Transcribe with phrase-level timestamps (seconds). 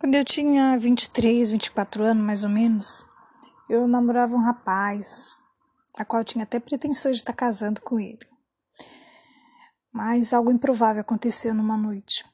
[0.00, 3.04] Quando eu tinha 23, 24 anos, mais ou menos,
[3.68, 5.38] eu namorava um rapaz,
[5.98, 8.26] a qual tinha até pretensões de estar casando com ele.
[9.92, 12.24] Mas algo improvável aconteceu numa noite.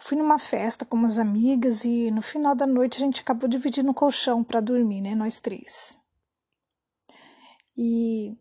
[0.00, 3.90] Fui numa festa com umas amigas e no final da noite a gente acabou dividindo
[3.90, 5.98] o colchão para dormir, né, nós três.
[7.76, 8.34] E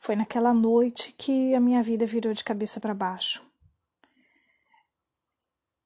[0.00, 3.44] foi naquela noite que a minha vida virou de cabeça para baixo.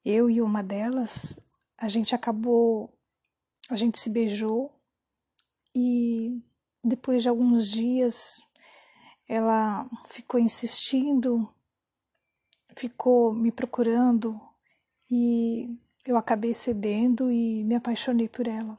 [0.05, 1.39] Eu e uma delas
[1.81, 2.93] a gente acabou,
[3.69, 4.71] a gente se beijou
[5.73, 6.41] e
[6.83, 8.43] depois de alguns dias
[9.27, 11.47] ela ficou insistindo,
[12.75, 14.39] ficou me procurando
[15.09, 18.77] e eu acabei cedendo e me apaixonei por ela.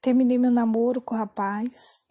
[0.00, 2.06] terminei meu namoro com o rapaz.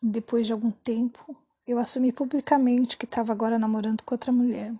[0.00, 4.72] Depois de algum tempo, eu assumi publicamente que estava agora namorando com outra mulher.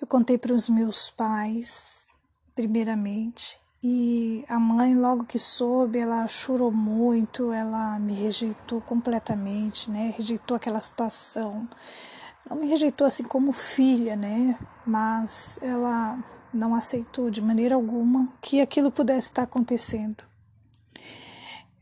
[0.00, 2.06] Eu contei para os meus pais,
[2.54, 10.14] primeiramente, e a mãe, logo que soube, ela chorou muito, ela me rejeitou completamente, né?
[10.16, 11.68] Rejeitou aquela situação.
[12.48, 14.58] Não me rejeitou assim como filha, né?
[14.86, 16.18] Mas ela
[16.52, 20.29] não aceitou de maneira alguma que aquilo pudesse estar acontecendo.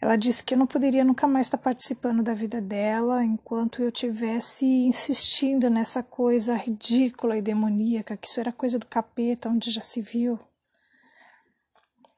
[0.01, 3.91] Ela disse que eu não poderia nunca mais estar participando da vida dela enquanto eu
[3.91, 9.81] tivesse insistindo nessa coisa ridícula e demoníaca, que isso era coisa do capeta, onde já
[9.81, 10.39] se viu.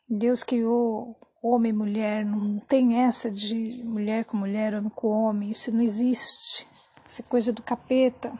[0.06, 5.50] Deus criou homem e mulher, não tem essa de mulher com mulher, homem com homem,
[5.50, 6.66] isso não existe.
[7.08, 8.32] Isso é coisa do capeta.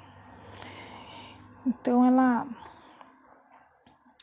[1.67, 2.47] Então ela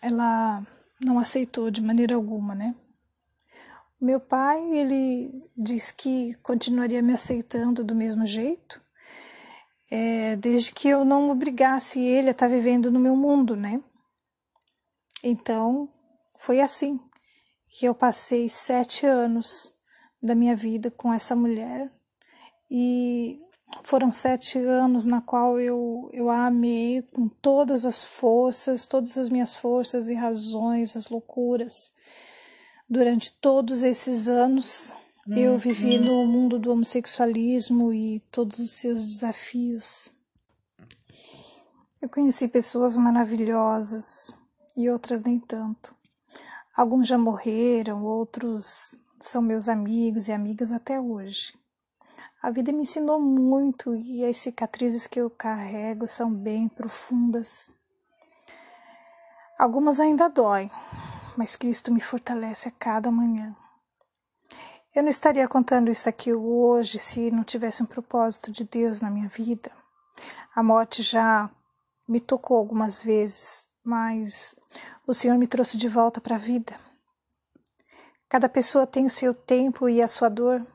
[0.01, 0.65] ela
[1.03, 2.75] não aceitou de maneira alguma, né?
[3.99, 8.79] Meu pai, ele disse que continuaria me aceitando do mesmo jeito,
[9.89, 13.81] é, desde que eu não obrigasse ele a estar tá vivendo no meu mundo, né?
[15.23, 15.91] Então,
[16.37, 16.99] foi assim
[17.67, 19.73] que eu passei sete anos
[20.21, 21.91] da minha vida com essa mulher
[22.69, 23.39] e
[23.83, 29.27] foram sete anos na qual eu, eu a amei com todas as forças, todas as
[29.27, 31.91] minhas forças e razões, as loucuras
[32.89, 34.95] Durante todos esses anos,
[35.27, 36.05] hum, eu vivi hum.
[36.05, 40.09] no mundo do homossexualismo e todos os seus desafios.
[42.01, 44.33] Eu conheci pessoas maravilhosas
[44.75, 45.93] e outras nem tanto.
[46.75, 51.53] Alguns já morreram, outros são meus amigos e amigas até hoje.
[52.41, 57.73] A vida me ensinou muito e as cicatrizes que eu carrego são bem profundas.
[59.59, 60.69] Algumas ainda doem,
[61.37, 63.55] mas Cristo me fortalece a cada manhã.
[64.93, 69.11] Eu não estaria contando isso aqui hoje se não tivesse um propósito de Deus na
[69.11, 69.71] minha vida.
[70.55, 71.47] A morte já
[72.07, 74.55] me tocou algumas vezes, mas
[75.05, 76.79] o Senhor me trouxe de volta para a vida.
[78.27, 80.65] Cada pessoa tem o seu tempo e a sua dor,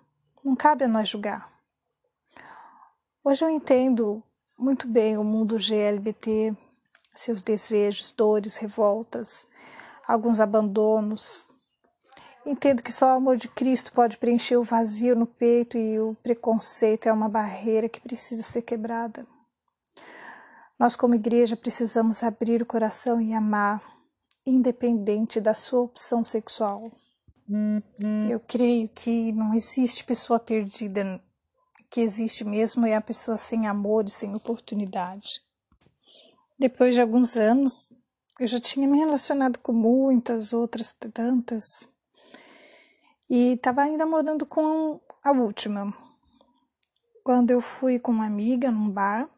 [0.45, 1.53] não cabe a nós julgar.
[3.25, 4.23] Hoje eu entendo
[4.57, 6.57] muito bem o mundo GLBT,
[7.15, 9.47] seus desejos, dores, revoltas,
[10.13, 11.51] alguns abandonos.
[12.45, 16.15] Entendo que só o amor de Cristo pode preencher o vazio no peito e o
[16.23, 19.27] preconceito é uma barreira que precisa ser quebrada.
[20.79, 23.81] Nós, como igreja, precisamos abrir o coração e amar,
[24.45, 26.91] independente da sua opção sexual.
[28.29, 31.23] Eu creio que não existe pessoa perdida,
[31.89, 35.41] que existe mesmo é a pessoa sem amor e sem oportunidade.
[36.59, 37.93] Depois de alguns anos,
[38.41, 41.87] eu já tinha me relacionado com muitas outras tantas
[43.29, 45.93] e estava ainda morando com a última.
[47.25, 49.29] Quando eu fui com uma amiga num bar,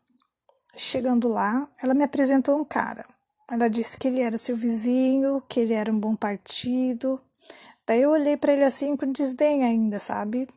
[0.76, 3.06] chegando lá, ela me apresentou um cara.
[3.50, 7.20] Ela disse que ele era seu vizinho, que ele era um bom partido.
[7.86, 10.48] Daí eu olhei para ele assim com desdém ainda, sabe?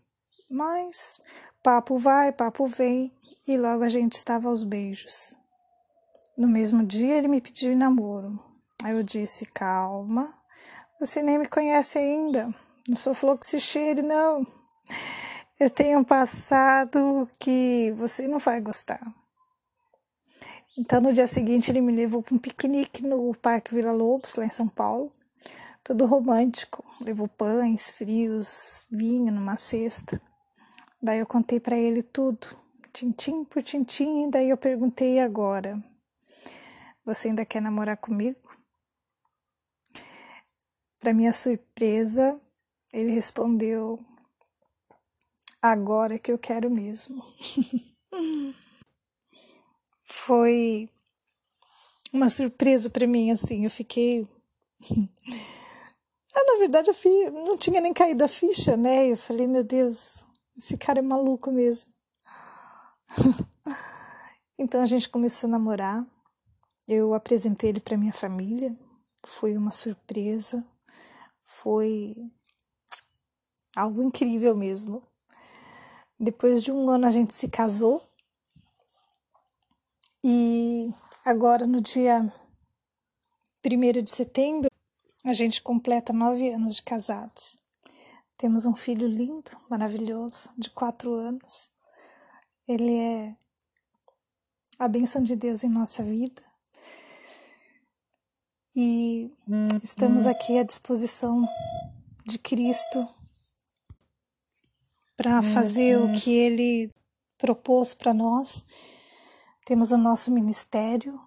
[0.49, 1.19] Mas
[1.61, 3.11] papo vai, papo vem,
[3.47, 5.35] e logo a gente estava aos beijos.
[6.37, 8.39] No mesmo dia ele me pediu namoro.
[8.83, 10.31] Aí eu disse: Calma,
[10.99, 12.53] você nem me conhece ainda.
[12.87, 13.39] Não sou flor
[14.05, 14.45] não.
[15.59, 19.01] Eu tenho um passado que você não vai gostar.
[20.77, 24.45] Então, no dia seguinte, ele me levou para um piquenique no Parque Vila Lobos, lá
[24.45, 25.11] em São Paulo.
[25.83, 26.85] Tudo romântico.
[27.01, 30.21] Levou pães frios, vinho numa cesta.
[31.01, 32.47] Daí eu contei para ele tudo,
[32.93, 35.83] tintim por tintim, e daí eu perguntei agora.
[37.07, 38.37] Você ainda quer namorar comigo?
[40.99, 42.37] Para minha surpresa,
[42.91, 43.97] ele respondeu:
[45.61, 47.23] Agora que eu quero mesmo.
[50.03, 50.89] Foi
[52.11, 53.63] uma surpresa para mim, assim.
[53.63, 54.27] Eu fiquei.
[56.35, 59.09] ah, na verdade, eu não tinha nem caído a ficha, né?
[59.09, 60.25] Eu falei, meu Deus,
[60.57, 61.89] esse cara é maluco mesmo.
[64.59, 66.05] então a gente começou a namorar.
[66.87, 68.73] Eu apresentei ele para minha família.
[69.25, 70.65] Foi uma surpresa.
[71.43, 72.15] Foi
[73.75, 75.05] algo incrível mesmo.
[76.19, 78.07] Depois de um ano a gente se casou.
[80.23, 80.89] E
[81.25, 82.21] agora no dia
[83.65, 84.69] 1 de setembro
[85.25, 87.59] a gente completa nove anos de casados.
[88.37, 91.71] Temos um filho lindo, maravilhoso, de quatro anos.
[92.67, 93.35] Ele é
[94.79, 96.46] a bênção de Deus em nossa vida.
[98.79, 99.35] E
[99.81, 101.49] estamos aqui à disposição
[102.23, 103.09] de Cristo
[105.15, 106.93] para fazer o que Ele
[107.39, 108.63] propôs para nós.
[109.65, 111.19] Temos o nosso ministério,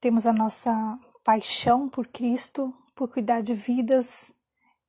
[0.00, 4.34] temos a nossa paixão por Cristo, por cuidar de vidas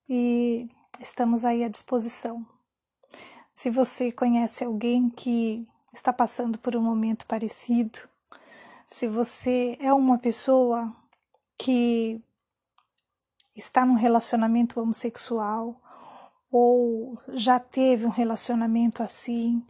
[0.10, 0.68] e
[1.00, 2.44] estamos aí à disposição.
[3.54, 8.00] Se você conhece alguém que está passando por um momento parecido,
[8.90, 11.00] se você é uma pessoa
[11.62, 12.20] que
[13.56, 15.80] está num relacionamento homossexual
[16.52, 19.64] ou já teve um relacionamento assim,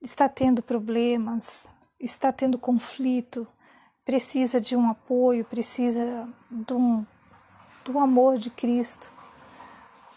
[0.00, 1.68] está tendo problemas,
[2.00, 3.46] está tendo conflito,
[4.06, 7.06] precisa de um apoio, precisa do, um,
[7.84, 9.12] do amor de Cristo,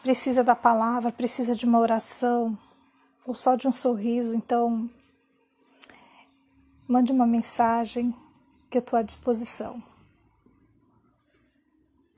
[0.01, 2.57] precisa da palavra, precisa de uma oração,
[3.25, 4.33] ou só de um sorriso.
[4.33, 4.89] Então,
[6.87, 8.15] mande uma mensagem
[8.69, 9.83] que eu estou à disposição.